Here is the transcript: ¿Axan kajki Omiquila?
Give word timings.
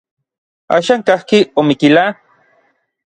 ¿Axan 0.75 1.01
kajki 1.07 1.39
Omiquila? 1.59 2.05